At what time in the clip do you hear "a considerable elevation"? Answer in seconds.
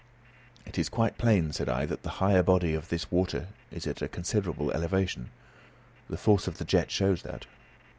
4.01-5.29